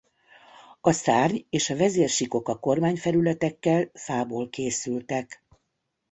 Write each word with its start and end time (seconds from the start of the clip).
A 0.81 0.91
szárny 0.91 1.35
és 1.49 1.69
a 1.69 1.75
vezérsíkok 1.75 2.47
a 2.47 2.59
kormányfelületekkel 2.59 3.89
fából 3.93 4.49
készültek. 4.49 5.43